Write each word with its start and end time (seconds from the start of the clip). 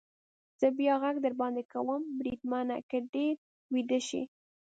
زه 0.59 0.67
بیا 0.77 0.93
غږ 1.03 1.15
در 1.25 1.33
باندې 1.41 1.63
کوم، 1.73 2.01
بریدمنه، 2.19 2.77
که 2.89 2.97
ډېر 3.13 3.35
ویده 3.73 3.99
شې. 4.07 4.21